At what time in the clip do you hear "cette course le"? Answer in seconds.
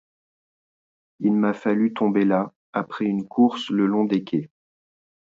3.15-3.85